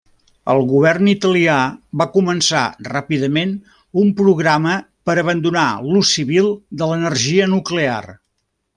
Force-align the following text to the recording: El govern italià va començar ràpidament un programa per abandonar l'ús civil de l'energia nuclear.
El 0.51 0.59
govern 0.69 1.09
italià 1.11 1.57
va 2.03 2.07
començar 2.15 2.63
ràpidament 2.89 3.53
un 4.05 4.11
programa 4.23 4.81
per 5.11 5.19
abandonar 5.27 5.69
l'ús 5.93 6.19
civil 6.19 6.53
de 6.83 6.93
l'energia 6.95 7.51
nuclear. 7.57 8.05